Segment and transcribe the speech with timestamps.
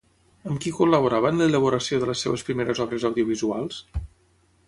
[0.51, 3.81] Amb qui col·laborava en l'elaboració de les seves primeres obres audiovisuals?